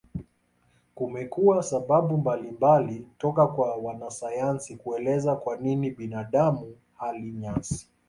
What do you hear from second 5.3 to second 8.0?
kwa nini binadamu hali nyasi.